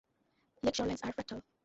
Lake 0.63 0.73
shorelines 0.73 1.03
are 1.05 1.13
fractal. 1.13 1.43